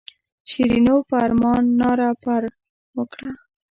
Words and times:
شیرینو 0.49 0.95
په 1.09 1.15
ارمان 1.25 1.63
ناره 1.79 2.09
پر 2.23 2.43
وکړه. 2.97 3.31